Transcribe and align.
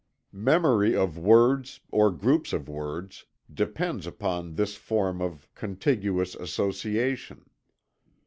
Memory 0.33 0.95
of 0.95 1.19
words, 1.19 1.79
or 1.91 2.09
groups 2.09 2.53
of 2.53 2.67
words, 2.67 3.27
depends 3.53 4.07
upon 4.07 4.55
this 4.55 4.75
form 4.75 5.21
of 5.21 5.47
contigious 5.53 6.33
association. 6.33 7.45